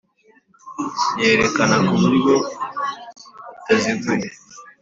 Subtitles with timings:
[1.19, 2.35] yerekana ku buryo
[3.53, 4.27] butaziguye